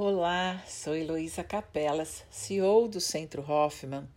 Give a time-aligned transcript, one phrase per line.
[0.00, 4.08] Olá, sou Heloísa Capelas, CEO do Centro Hoffman,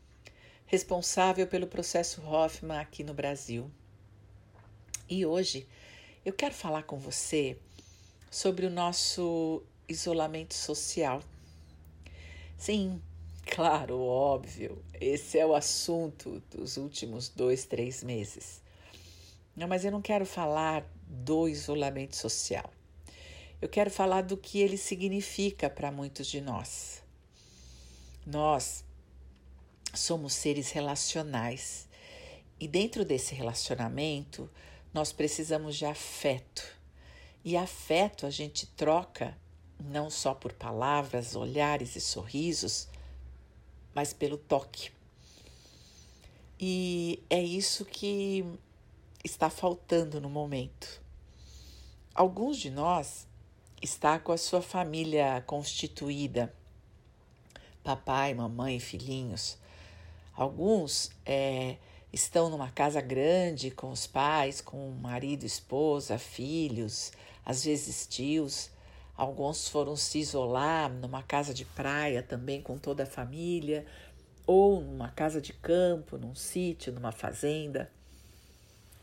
[0.67, 3.67] responsável pelo processo Hoffman aqui no Brasil.
[5.09, 5.67] E hoje
[6.23, 7.57] eu quero falar com você
[8.29, 11.19] sobre o nosso isolamento social.
[12.59, 13.01] Sim,
[13.47, 18.61] claro, óbvio, esse é o assunto dos últimos dois, três meses.
[19.55, 22.71] Não, mas eu não quero falar do isolamento social
[23.61, 27.03] eu quero falar do que ele significa para muitos de nós.
[28.25, 28.83] Nós
[29.93, 31.87] somos seres relacionais
[32.59, 34.49] e dentro desse relacionamento
[34.91, 36.75] nós precisamos de afeto.
[37.45, 39.37] E afeto a gente troca
[39.79, 42.87] não só por palavras, olhares e sorrisos,
[43.93, 44.91] mas pelo toque.
[46.59, 48.43] E é isso que
[49.23, 51.01] está faltando no momento.
[52.13, 53.27] Alguns de nós
[53.81, 56.53] está com a sua família constituída,
[57.83, 59.57] papai, mamãe, filhinhos.
[60.35, 61.77] Alguns é,
[62.13, 67.11] estão numa casa grande com os pais, com marido, esposa, filhos,
[67.43, 68.69] às vezes tios.
[69.17, 73.85] Alguns foram se isolar numa casa de praia também com toda a família,
[74.45, 77.91] ou numa casa de campo, num sítio, numa fazenda.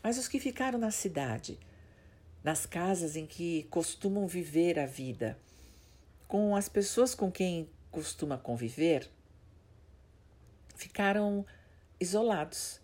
[0.01, 1.59] Mas os que ficaram na cidade,
[2.43, 5.37] nas casas em que costumam viver a vida,
[6.27, 9.09] com as pessoas com quem costuma conviver,
[10.75, 11.45] ficaram
[11.99, 12.79] isolados.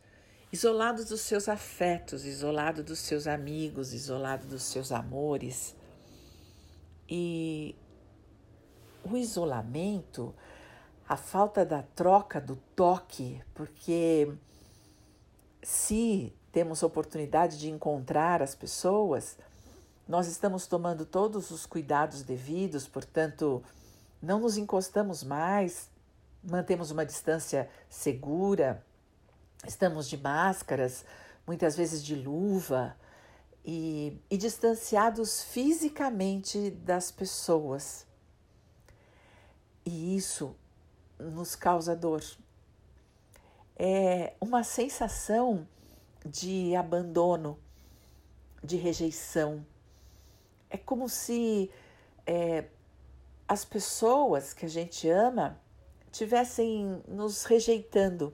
[0.52, 5.75] Isolados dos seus afetos, isolados dos seus amigos, isolados dos seus amores.
[7.09, 7.75] E
[9.03, 10.34] o isolamento,
[11.08, 14.34] a falta da troca do toque, porque
[15.62, 19.38] se temos oportunidade de encontrar as pessoas,
[20.08, 23.62] nós estamos tomando todos os cuidados devidos, portanto,
[24.22, 25.89] não nos encostamos mais,
[26.42, 28.81] mantemos uma distância segura,
[29.67, 31.03] estamos de máscaras,
[31.46, 32.96] muitas vezes de luva
[33.66, 38.08] e, e distanciados fisicamente das pessoas.
[39.85, 40.56] E isso
[41.19, 42.24] nos causa dor.
[43.75, 45.68] É uma sensação
[46.25, 47.59] de abandono,
[48.63, 49.66] de rejeição.
[50.69, 51.69] É como se
[52.25, 52.66] é,
[53.47, 55.59] as pessoas que a gente ama
[56.12, 58.34] tivessem nos rejeitando.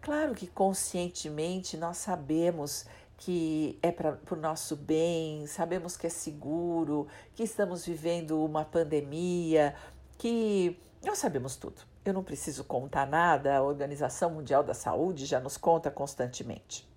[0.00, 2.86] Claro que conscientemente nós sabemos
[3.16, 9.74] que é para o nosso bem, sabemos que é seguro, que estamos vivendo uma pandemia,
[10.16, 11.82] que nós sabemos tudo.
[12.08, 16.88] Eu não preciso contar nada, a Organização Mundial da Saúde já nos conta constantemente.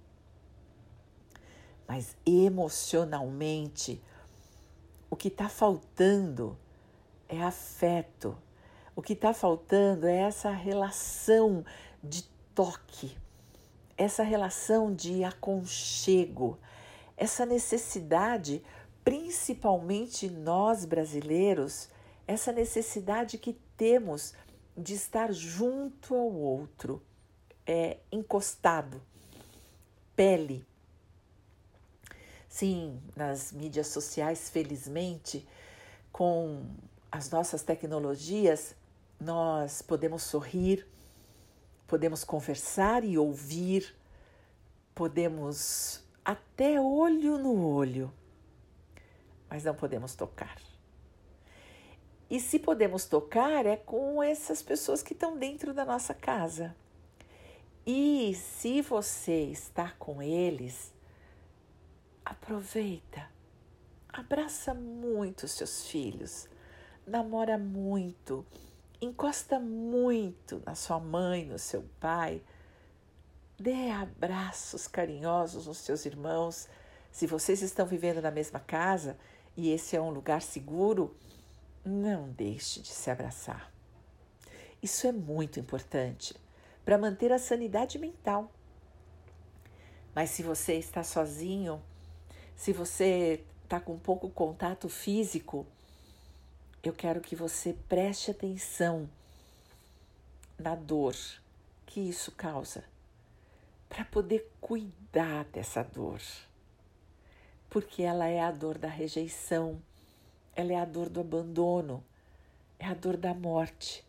[1.86, 4.02] Mas emocionalmente,
[5.10, 6.58] o que está faltando
[7.28, 8.38] é afeto.
[8.96, 11.66] O que está faltando é essa relação
[12.02, 12.24] de
[12.56, 13.18] toque,
[13.98, 16.58] essa relação de aconchego,
[17.18, 18.64] essa necessidade,
[19.04, 21.90] principalmente nós brasileiros,
[22.26, 24.34] essa necessidade que temos
[24.78, 27.02] de estar junto ao outro,
[27.66, 29.02] é, encostado,
[30.16, 30.66] pele.
[32.48, 35.48] Sim, nas mídias sociais, felizmente,
[36.12, 36.66] com
[37.12, 38.76] as nossas tecnologias,
[39.20, 40.86] nós podemos sorrir,
[41.88, 43.96] podemos conversar e ouvir,
[44.96, 48.12] podemos até olho no olho,
[49.50, 50.71] mas não podemos tocar.
[52.32, 56.74] E se podemos tocar, é com essas pessoas que estão dentro da nossa casa.
[57.86, 60.94] E se você está com eles,
[62.24, 63.30] aproveita,
[64.08, 66.48] abraça muito seus filhos,
[67.06, 68.46] namora muito,
[69.02, 72.42] encosta muito na sua mãe, no seu pai,
[73.60, 76.70] dê abraços carinhosos nos seus irmãos.
[77.12, 79.18] Se vocês estão vivendo na mesma casa
[79.58, 81.14] e esse é um lugar seguro,
[81.84, 83.72] não deixe de se abraçar.
[84.82, 86.36] Isso é muito importante
[86.84, 88.52] para manter a sanidade mental.
[90.14, 91.82] Mas se você está sozinho,
[92.56, 95.66] se você está com pouco contato físico,
[96.84, 99.10] eu quero que você preste atenção
[100.58, 101.16] na dor
[101.86, 102.84] que isso causa,
[103.90, 106.22] para poder cuidar dessa dor.
[107.70, 109.82] Porque ela é a dor da rejeição,
[110.56, 112.04] ela é a dor do abandono,
[112.78, 114.04] é a dor da morte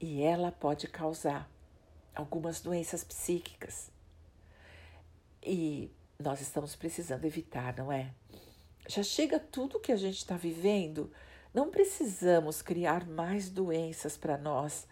[0.00, 1.50] e ela pode causar
[2.14, 3.90] algumas doenças psíquicas.
[5.42, 8.12] E nós estamos precisando evitar, não é?
[8.88, 11.10] Já chega tudo que a gente está vivendo
[11.52, 14.86] Não precisamos criar mais doenças para nós,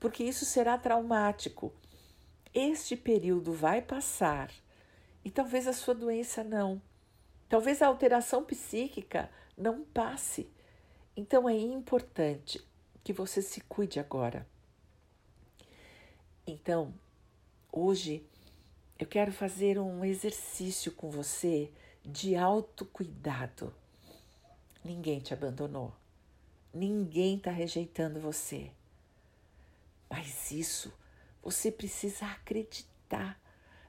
[0.00, 1.72] porque isso será traumático.
[2.52, 4.50] Este período vai passar
[5.24, 6.82] e talvez a sua doença não.
[7.48, 9.30] Talvez a alteração psíquica
[9.62, 10.50] não passe.
[11.16, 12.62] Então é importante
[13.04, 14.46] que você se cuide agora.
[16.46, 16.92] Então,
[17.70, 18.26] hoje
[18.98, 21.70] eu quero fazer um exercício com você
[22.04, 23.72] de autocuidado.
[24.84, 25.94] Ninguém te abandonou.
[26.74, 28.72] Ninguém está rejeitando você.
[30.10, 30.92] Mas isso
[31.42, 33.40] você precisa acreditar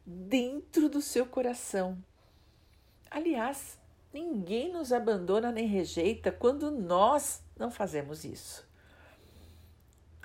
[0.06, 2.04] dentro do seu coração.
[3.10, 3.80] Aliás,
[4.14, 8.68] ninguém nos abandona nem rejeita quando nós não fazemos isso.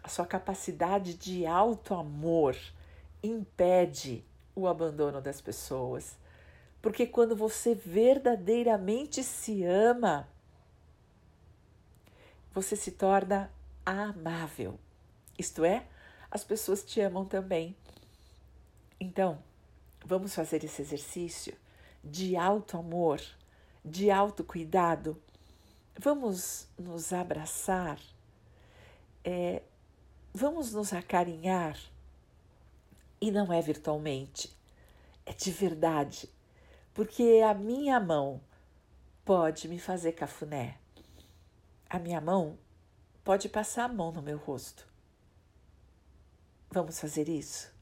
[0.02, 2.56] A sua capacidade de alto amor
[3.22, 4.24] impede
[4.54, 6.16] o abandono das pessoas.
[6.80, 10.28] Porque quando você verdadeiramente se ama,
[12.52, 13.50] você se torna
[13.84, 14.78] amável.
[15.38, 15.86] Isto é,
[16.30, 17.76] as pessoas te amam também.
[19.00, 19.42] Então,
[20.04, 21.56] vamos fazer esse exercício
[22.02, 23.20] de alto amor,
[23.88, 25.20] de alto cuidado.
[25.98, 27.98] Vamos nos abraçar,
[29.24, 29.62] é,
[30.32, 31.76] vamos nos acarinhar.
[33.20, 34.56] E não é virtualmente,
[35.26, 36.30] é de verdade,
[36.94, 38.40] porque a minha mão
[39.24, 40.78] pode me fazer cafuné.
[41.90, 42.56] A minha mão
[43.24, 44.86] pode passar a mão no meu rosto.
[46.70, 47.72] Vamos fazer isso?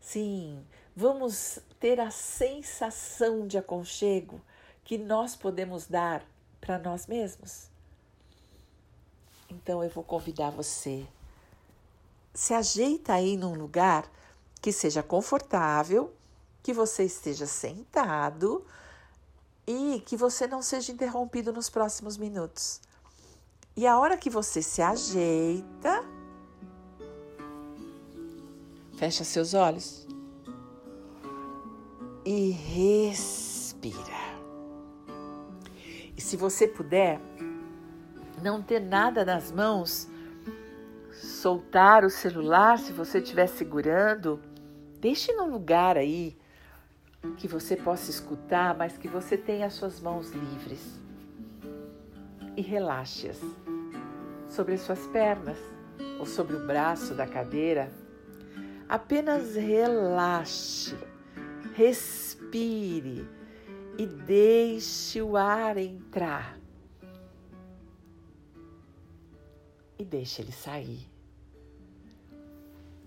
[0.00, 0.66] Sim,
[0.96, 4.40] vamos ter a sensação de aconchego
[4.84, 6.24] que nós podemos dar
[6.60, 7.70] para nós mesmos.
[9.48, 11.06] Então eu vou convidar você.
[12.32, 14.10] Se ajeita aí num lugar
[14.60, 16.12] que seja confortável,
[16.62, 18.64] que você esteja sentado
[19.66, 22.80] e que você não seja interrompido nos próximos minutos.
[23.76, 26.04] E a hora que você se ajeita,
[28.96, 30.06] fecha seus olhos
[32.24, 34.31] e respira.
[36.16, 37.20] E se você puder,
[38.42, 40.08] não ter nada nas mãos,
[41.12, 44.40] soltar o celular se você estiver segurando,
[45.00, 46.36] deixe num lugar aí
[47.36, 51.00] que você possa escutar, mas que você tenha as suas mãos livres.
[52.56, 53.40] E relaxe-as
[54.48, 55.56] sobre as suas pernas
[56.18, 57.90] ou sobre o braço da cadeira.
[58.88, 60.96] Apenas relaxe,
[61.74, 63.26] respire
[63.98, 66.58] e deixe o ar entrar.
[69.98, 71.10] E deixe ele sair.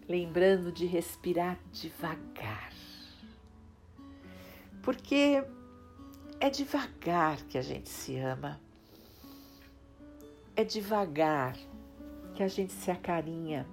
[0.07, 2.71] Lembrando de respirar devagar.
[4.83, 5.43] Porque
[6.39, 8.61] é devagar que a gente se ama.
[10.55, 11.57] É devagar
[12.35, 13.67] que a gente se acarinha.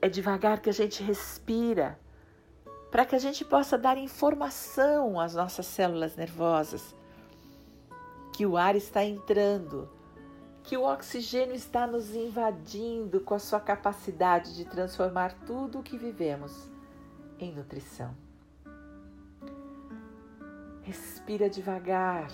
[0.00, 1.98] É devagar que a gente respira
[2.94, 6.94] para que a gente possa dar informação às nossas células nervosas
[8.32, 9.90] que o ar está entrando,
[10.62, 15.98] que o oxigênio está nos invadindo com a sua capacidade de transformar tudo o que
[15.98, 16.70] vivemos
[17.40, 18.14] em nutrição.
[20.82, 22.30] Respira devagar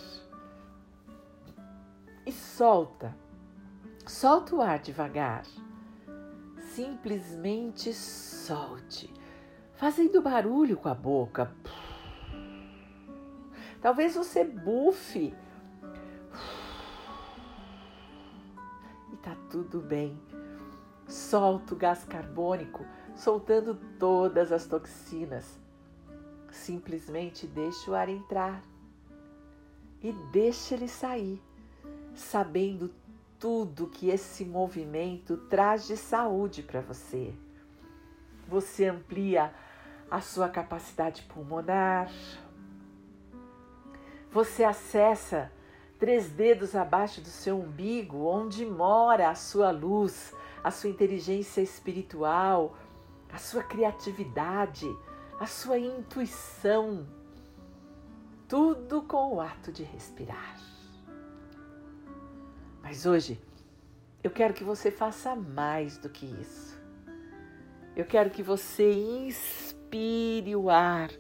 [2.27, 3.17] e solta.
[4.07, 5.47] Solta o ar devagar.
[6.75, 9.20] Simplesmente solte
[9.80, 11.50] fazendo barulho com a boca.
[13.80, 15.34] Talvez você bufe.
[19.10, 20.20] E tá tudo bem.
[21.08, 22.84] Solta o gás carbônico,
[23.16, 25.58] soltando todas as toxinas.
[26.50, 28.62] Simplesmente deixa o ar entrar
[30.02, 31.42] e deixa ele sair,
[32.14, 32.92] sabendo
[33.38, 37.34] tudo que esse movimento traz de saúde para você.
[38.50, 39.54] Você amplia
[40.11, 42.11] a sua capacidade pulmonar.
[44.33, 45.52] Você acessa
[46.00, 52.76] três dedos abaixo do seu umbigo, onde mora a sua luz, a sua inteligência espiritual,
[53.33, 54.87] a sua criatividade,
[55.38, 57.07] a sua intuição.
[58.49, 60.59] Tudo com o ato de respirar.
[62.83, 63.40] Mas hoje
[64.25, 66.79] eu quero que você faça mais do que isso.
[68.00, 71.11] Eu quero que você inspire o ar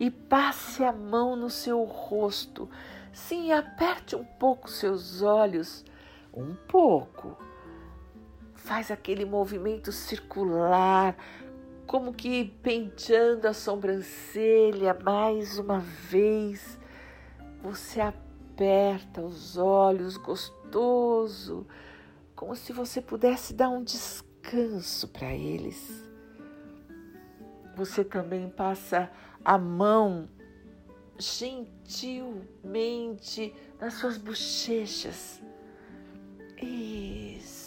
[0.00, 2.70] e passe a mão no seu rosto.
[3.12, 5.84] Sim, aperte um pouco seus olhos,
[6.32, 7.36] um pouco.
[8.54, 11.14] Faz aquele movimento circular,
[11.86, 16.78] como que penteando a sobrancelha mais uma vez.
[17.62, 21.66] Você aperta os olhos gostoso,
[22.34, 26.10] como se você pudesse dar um descanso para eles.
[27.74, 29.10] Você também passa
[29.44, 30.28] a mão
[31.18, 32.32] gentilmente
[33.80, 35.40] nas suas bochechas.
[36.60, 37.62] Isso.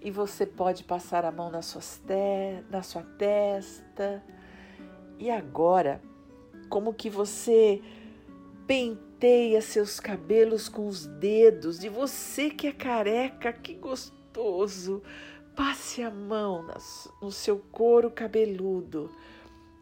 [0.00, 4.22] E você pode passar a mão nas suas te na sua testa.
[5.18, 6.00] E agora,
[6.68, 7.82] como que você
[8.66, 15.02] penteia seus cabelos com os dedos e você que é careca, que gostoso,
[15.56, 16.68] passe a mão
[17.20, 19.10] no seu couro cabeludo,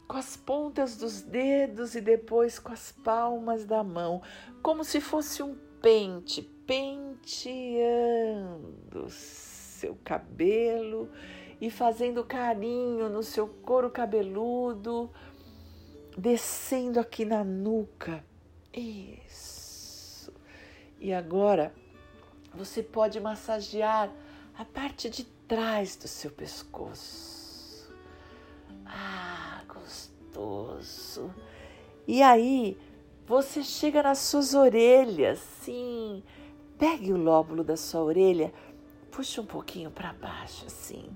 [0.07, 4.23] com as pontas dos dedos e depois com as palmas da mão,
[4.63, 7.27] como se fosse um pente, penteando
[9.11, 11.11] seu cabelo
[11.61, 15.11] e fazendo carinho no seu couro cabeludo,
[16.17, 18.25] descendo aqui na nuca
[18.73, 20.33] isso.
[21.01, 21.75] E agora
[22.55, 24.11] você pode massagear
[24.57, 27.93] a parte de trás do seu pescoço.
[28.85, 31.33] Ah, gostoso.
[32.07, 32.79] E aí
[33.27, 36.23] você chega nas suas orelhas, sim.
[36.79, 38.53] Pegue o lóbulo da sua orelha,
[39.11, 41.09] puxa um pouquinho para baixo, assim.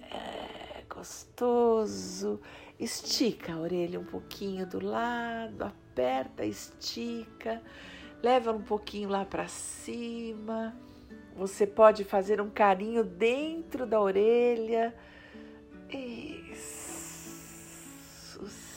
[0.00, 2.40] É gostoso.
[2.78, 7.62] Estica a orelha um pouquinho do lado, aperta, estica,
[8.22, 10.76] leva um pouquinho lá para cima.
[11.36, 14.94] Você pode fazer um carinho dentro da orelha.
[15.90, 17.26] Isso.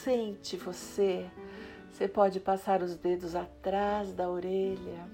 [0.03, 1.25] Sente você.
[1.89, 5.07] Você pode passar os dedos atrás da orelha.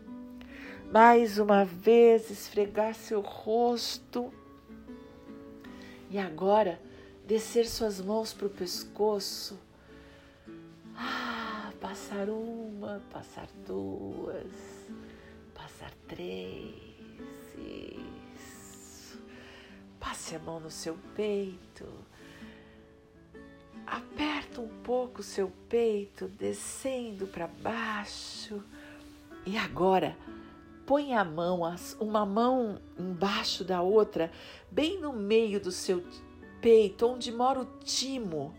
[0.92, 4.34] Mais uma vez, esfregar seu rosto.
[6.10, 6.80] E agora,
[7.28, 9.60] descer suas mãos para o pescoço.
[10.96, 14.88] Ah, passar uma, passar duas,
[15.54, 16.85] passar três.
[17.58, 19.20] Isso.
[20.00, 21.86] Passe a mão no seu peito.
[23.86, 28.64] Aperta um pouco o seu peito, descendo para baixo.
[29.46, 30.18] E agora,
[30.86, 31.62] põe a mão,
[32.00, 34.32] uma mão embaixo da outra,
[34.72, 36.04] bem no meio do seu
[36.62, 38.56] peito, onde mora o timo.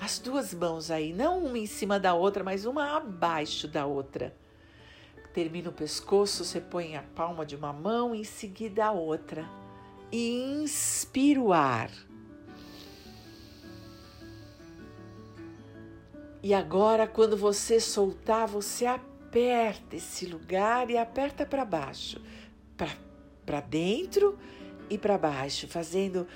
[0.00, 4.34] As duas mãos aí, não uma em cima da outra, mas uma abaixo da outra.
[5.32, 9.48] Termina o pescoço, você põe a palma de uma mão, em seguida a outra.
[10.10, 11.90] E inspira o ar.
[16.42, 22.20] E agora, quando você soltar, você aperta esse lugar e aperta para baixo,
[23.46, 24.38] para dentro
[24.90, 26.26] e para baixo, fazendo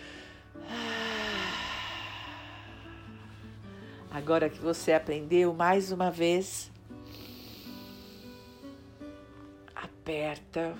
[4.16, 6.72] Agora que você aprendeu mais uma vez,
[10.06, 10.72] aperta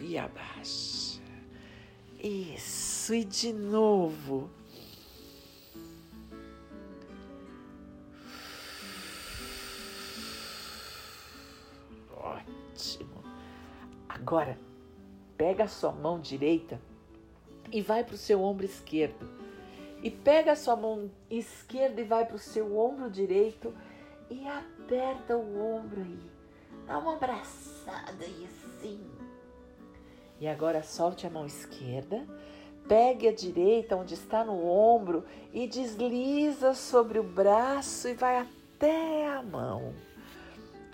[0.00, 1.20] e abaixa.
[2.22, 4.48] Isso, e de novo.
[12.16, 13.24] Ótimo.
[14.08, 14.56] Agora,
[15.36, 16.80] pega a sua mão direita
[17.72, 19.28] e vai para o seu ombro esquerdo.
[20.04, 23.74] E pega a sua mão esquerda e vai para o seu ombro direito
[24.30, 26.37] e aperta o ombro aí.
[26.88, 28.98] Dá uma abraçada aí assim.
[30.40, 32.26] E agora solte a mão esquerda,
[32.88, 39.28] pegue a direita onde está no ombro e desliza sobre o braço e vai até
[39.28, 39.92] a mão.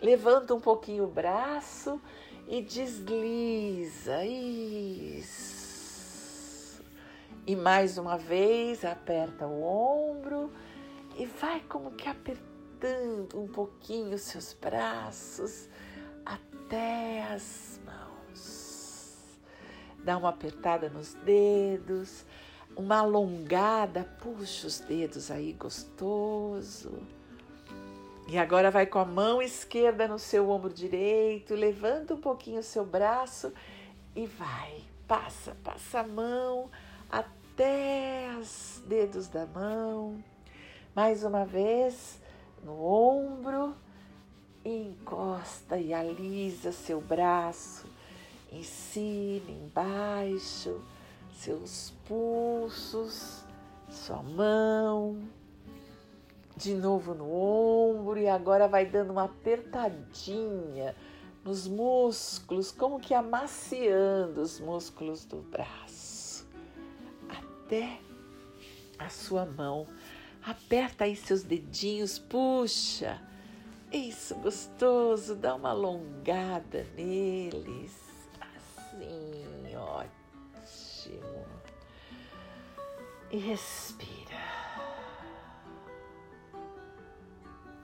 [0.03, 2.01] Levanta um pouquinho o braço
[2.49, 4.25] e desliza.
[4.25, 5.55] Isso.
[7.47, 10.51] E mais uma vez, aperta o ombro
[11.17, 15.69] e vai como que apertando um pouquinho os seus braços
[16.65, 19.39] até as mãos.
[20.03, 22.25] Dá uma apertada nos dedos,
[22.77, 27.03] uma alongada, puxa os dedos aí gostoso.
[28.27, 32.63] E agora vai com a mão esquerda no seu ombro direito, levanta um pouquinho o
[32.63, 33.53] seu braço
[34.17, 34.83] e vai.
[35.07, 36.71] Passa, passa a mão
[37.11, 40.25] até os dedos da mão.
[40.95, 42.19] Mais uma vez
[42.63, 43.75] no ombro,
[44.65, 47.87] encosta e alisa seu braço
[48.51, 50.81] em cima, embaixo,
[51.33, 53.45] seus pulsos,
[53.91, 55.21] sua mão.
[56.57, 60.95] De novo no ombro e agora vai dando uma apertadinha
[61.45, 66.47] nos músculos, como que amaciando os músculos do braço
[67.29, 67.99] até
[68.99, 69.87] a sua mão.
[70.47, 73.21] Aperta aí seus dedinhos, puxa
[73.95, 75.37] Isso, gostoso.
[75.37, 77.97] Dá uma alongada neles.
[78.41, 81.47] Assim, ótimo.
[83.31, 84.35] E respira.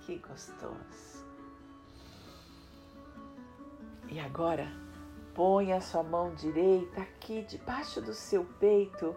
[0.00, 1.25] Que gostoso.
[4.09, 4.67] E agora,
[5.33, 9.14] põe a sua mão direita aqui debaixo do seu peito,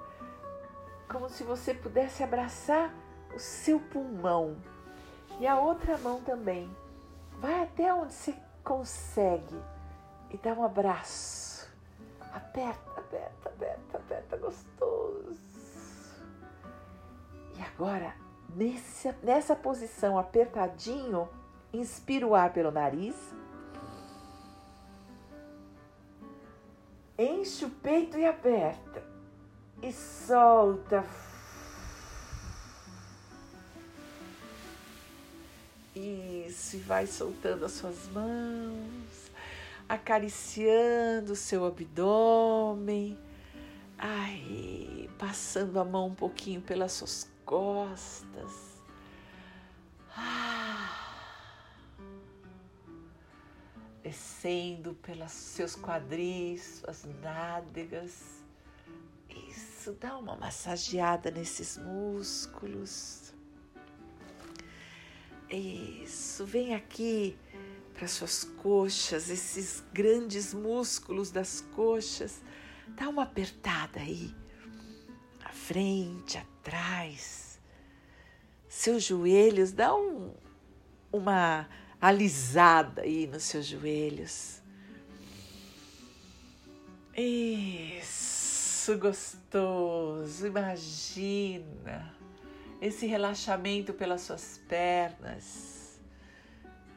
[1.12, 2.94] como se você pudesse abraçar
[3.34, 4.56] o seu pulmão.
[5.40, 6.83] E a outra mão também.
[7.40, 9.62] Vai até onde você consegue
[10.30, 11.70] e dá um abraço.
[12.34, 15.38] Aperta, aperta, aperta, aperta, gostoso.
[17.58, 18.14] E agora
[18.56, 21.28] Nesse, nessa posição apertadinho,
[21.74, 23.16] inspira o ar pelo nariz.
[27.18, 29.04] Enche o peito e aperta.
[29.82, 31.04] E solta.
[35.96, 39.32] Isso, e vai soltando as suas mãos,
[39.88, 43.18] acariciando o seu abdômen.
[43.98, 48.82] Ai, passando a mão um pouquinho pelas suas costas.
[50.18, 51.04] Ah,
[54.02, 58.44] descendo pelos seus quadris, suas nádegas.
[59.30, 63.23] Isso, dá uma massageada nesses músculos.
[65.56, 67.38] Isso, vem aqui
[67.94, 72.42] para suas coxas, esses grandes músculos das coxas.
[72.88, 74.34] Dá uma apertada aí
[75.54, 77.60] frente, atrás.
[78.68, 80.34] Seus joelhos, dá um,
[81.12, 81.70] uma
[82.02, 84.62] alisada aí nos seus joelhos.
[87.16, 90.48] Isso, gostoso.
[90.48, 92.23] Imagina
[92.84, 96.02] esse relaxamento pelas suas pernas,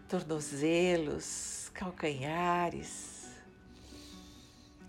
[0.09, 3.29] tornozelos, calcanhares,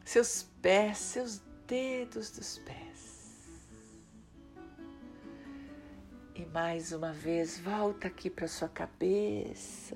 [0.04, 3.48] seus pés, seus dedos dos pés.
[6.34, 9.96] E mais uma vez, volta aqui para sua cabeça,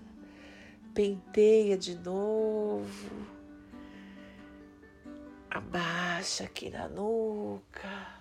[0.94, 3.28] penteia de novo,
[5.50, 8.21] abaixa aqui na nuca,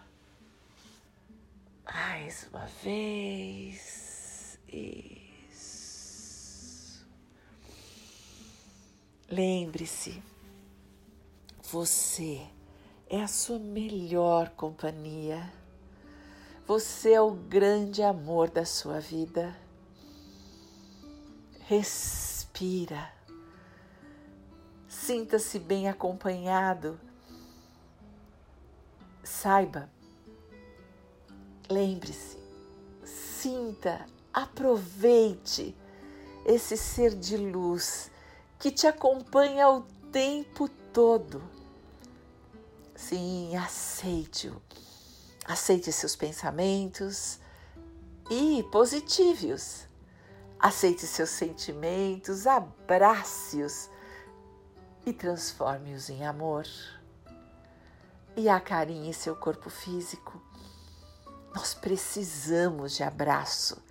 [1.93, 5.81] mais uma vez, isso.
[9.29, 10.23] Lembre-se,
[11.71, 12.41] você
[13.09, 15.53] é a sua melhor companhia.
[16.67, 19.57] Você é o grande amor da sua vida.
[21.67, 23.13] Respira.
[24.89, 27.01] Sinta-se bem acompanhado.
[29.25, 29.91] Saiba,
[31.71, 32.37] lembre-se,
[33.05, 35.77] sinta, aproveite
[36.45, 38.11] esse ser de luz
[38.59, 41.43] que te acompanha o tempo todo.
[42.95, 44.61] Sim, aceite-o
[45.51, 47.41] Aceite seus pensamentos
[48.31, 49.89] e positive-os.
[50.61, 53.91] Aceite seus sentimentos, abrace-os
[55.05, 56.67] e transforme-os em amor.
[58.37, 60.41] E acarinhe seu corpo físico.
[61.55, 63.83] Nós precisamos de abraço.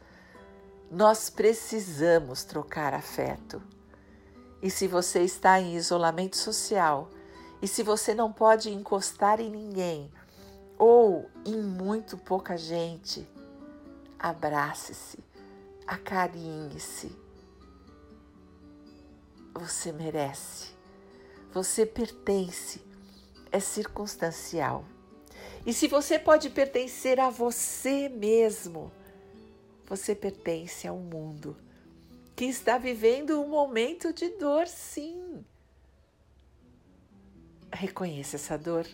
[0.90, 3.62] Nós precisamos trocar afeto.
[4.62, 7.10] E se você está em isolamento social,
[7.62, 10.12] e se você não pode encostar em ninguém,
[10.78, 13.28] ou em muito pouca gente,
[14.18, 15.20] abrace-se,
[15.86, 17.12] acarinhe-se.
[19.54, 20.74] Você merece,
[21.52, 22.82] você pertence,
[23.52, 24.86] é circunstancial.
[25.70, 28.92] E se você pode pertencer a você mesmo,
[29.86, 31.56] você pertence ao mundo
[32.36, 35.46] que está vivendo um momento de dor, sim.
[37.72, 38.88] Reconheça essa dor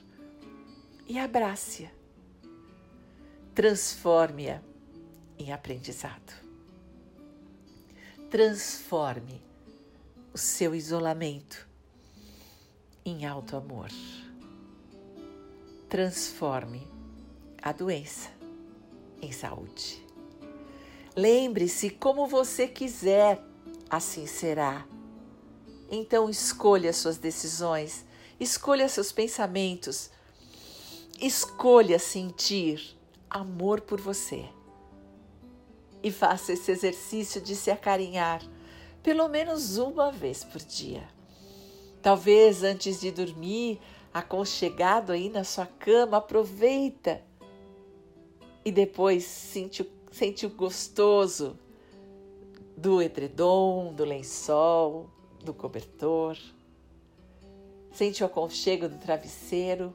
[1.08, 1.90] e abrace-a.
[3.54, 4.62] Transforme-a
[5.40, 6.34] em aprendizado.
[8.30, 9.42] Transforme
[10.34, 11.66] o seu isolamento
[13.06, 13.92] em alto amor.
[15.90, 16.88] Transforme
[17.62, 18.30] a doença
[19.22, 20.06] em saúde.
[21.16, 23.42] Lembre-se, como você quiser,
[23.90, 24.86] assim será.
[25.90, 28.06] Então escolha suas decisões,
[28.40, 30.10] escolha seus pensamentos,
[31.20, 34.44] Escolha sentir amor por você
[36.04, 38.42] e faça esse exercício de se acarinhar
[39.02, 41.08] pelo menos uma vez por dia.
[42.02, 43.80] Talvez antes de dormir,
[44.16, 47.22] aconchegado aí na sua cama, aproveita
[48.64, 51.60] e depois sente, sente o gostoso
[52.78, 55.10] do edredom, do lençol,
[55.44, 56.38] do cobertor.
[57.92, 59.94] Sente o aconchego do travesseiro.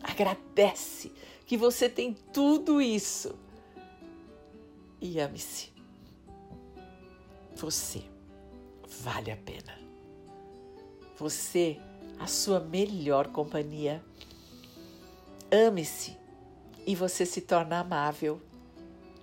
[0.00, 1.12] Agradece
[1.44, 3.34] que você tem tudo isso.
[5.00, 5.72] E ame-se.
[7.56, 8.04] Você
[9.02, 9.76] vale a pena.
[11.16, 11.80] Você,
[12.18, 14.02] a sua melhor companhia.
[15.50, 16.16] Ame-se
[16.86, 18.40] e você se torna amável.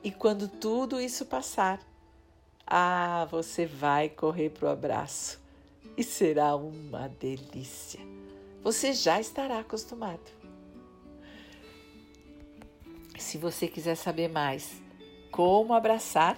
[0.04, 1.80] E quando tudo isso passar,
[2.65, 5.39] ah, você vai correr para o abraço
[5.97, 8.00] e será uma delícia.
[8.63, 10.38] Você já estará acostumado.
[13.17, 14.82] Se você quiser saber mais
[15.32, 16.38] como abraçar,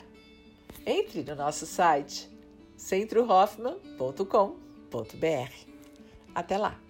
[0.85, 2.29] entre no nosso site
[2.77, 5.68] centrohoffman.com.br.
[6.39, 6.88] Até lá!